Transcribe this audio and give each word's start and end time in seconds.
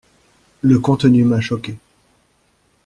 Le 0.63 0.79
contenu 0.79 1.23
m'a 1.25 1.41
choqué. 1.41 1.77